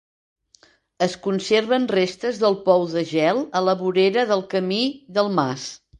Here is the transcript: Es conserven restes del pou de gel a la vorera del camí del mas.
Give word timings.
Es 1.07 1.17
conserven 1.25 1.85
restes 1.93 2.41
del 2.45 2.57
pou 2.69 2.85
de 2.95 3.03
gel 3.13 3.45
a 3.61 3.65
la 3.67 3.79
vorera 3.83 4.25
del 4.33 4.45
camí 4.55 4.81
del 5.19 5.35
mas. 5.41 5.69